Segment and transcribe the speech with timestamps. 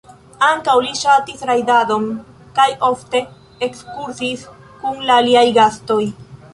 [0.45, 2.09] Ankaŭ li ŝatis rajdadon
[2.57, 3.23] kaj ofte
[3.69, 6.05] ekskursis kun la aliaj gastoj.